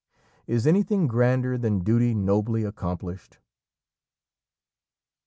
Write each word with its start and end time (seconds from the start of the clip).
Is 0.47 0.65
anything 0.65 1.05
grander 1.05 1.59
than 1.59 1.83
duty 1.83 2.15
nobly 2.15 2.63
accomplished? 2.63 3.37